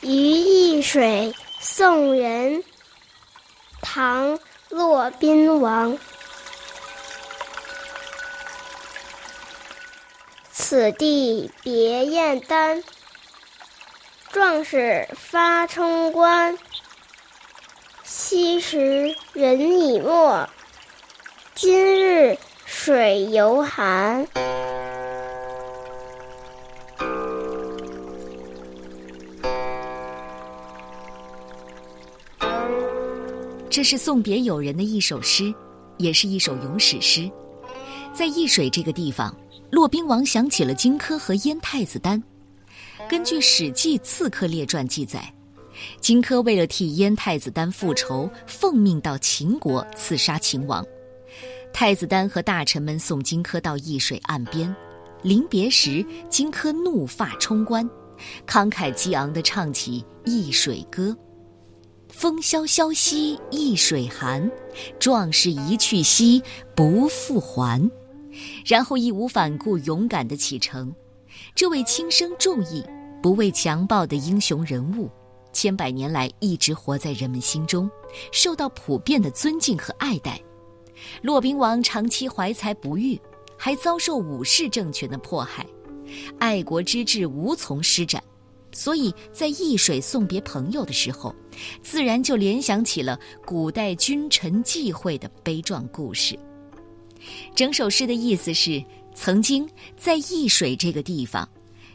[0.00, 2.64] 于易水送人，
[3.82, 4.38] 唐·
[4.70, 5.98] 骆宾王。
[10.52, 12.82] 此地别燕丹，
[14.30, 16.56] 壮士发冲冠。
[18.04, 20.48] 昔时人已没，
[21.54, 24.26] 今日水犹寒。
[33.70, 35.54] 这是送别友人的一首诗，
[35.96, 37.30] 也是一首咏史诗。
[38.12, 39.34] 在易水这个地方，
[39.70, 42.20] 骆宾王想起了荆轲和燕太子丹。
[43.08, 45.32] 根据《史记·刺客列传》记载，
[46.00, 50.84] 荆轲为了替燕太子丹复仇，奉命到秦国刺杀秦王。
[51.72, 54.74] 太子丹和大臣们送荆轲到易水岸边，
[55.22, 57.88] 临别时，荆轲怒发冲冠，
[58.48, 61.16] 慷慨激昂地唱起《易水歌》。
[62.20, 64.50] 风萧萧兮易水寒，
[64.98, 66.42] 壮士一去兮
[66.76, 67.90] 不复还。
[68.66, 70.94] 然后义无反顾、勇敢地启程。
[71.54, 72.84] 这位轻生重义、
[73.22, 75.10] 不畏强暴的英雄人物，
[75.54, 77.90] 千百年来一直活在人们心中，
[78.32, 80.38] 受到普遍的尊敬和爱戴。
[81.22, 83.18] 骆宾王长期怀才不遇，
[83.56, 85.66] 还遭受武士政权的迫害，
[86.38, 88.22] 爱国之志无从施展。
[88.72, 91.34] 所以在易水送别朋友的时候，
[91.82, 96.38] 自然就联想起了古代君臣忌讳的悲壮故事。
[97.54, 98.82] 整首诗的意思是：
[99.14, 101.48] 曾经在易水这个地方，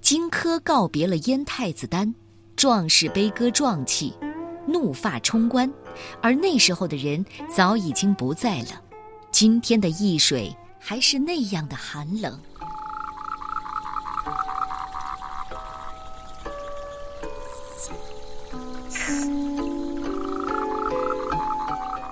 [0.00, 2.14] 荆轲告别了燕太子丹，
[2.56, 4.14] 壮士悲歌壮气，
[4.66, 5.70] 怒发冲冠，
[6.22, 8.80] 而那时候的人早已经不在了。
[9.30, 12.40] 今天的易水还是那样的寒冷。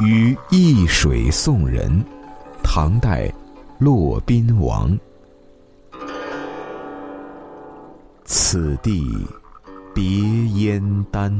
[0.00, 2.04] 于易水送人，
[2.62, 3.32] 唐代，
[3.78, 4.97] 骆宾王。
[8.25, 9.26] 此地
[9.94, 11.32] 别燕丹，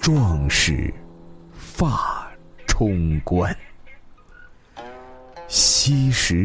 [0.00, 0.92] 壮士
[1.52, 2.30] 发
[2.66, 3.54] 冲冠。
[5.48, 6.44] 昔时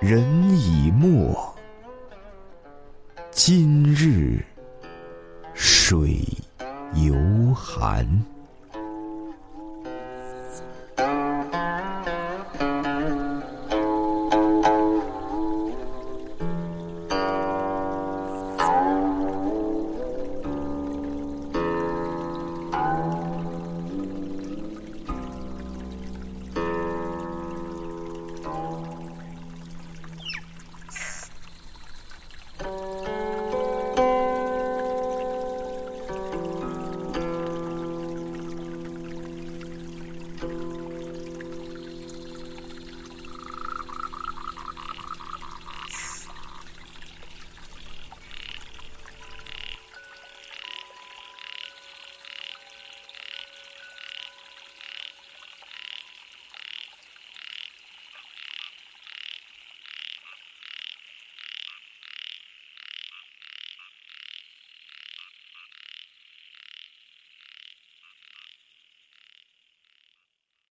[0.00, 0.22] 人
[0.58, 1.34] 已没，
[3.30, 4.44] 今日
[5.90, 6.22] 水
[6.94, 8.06] 犹寒。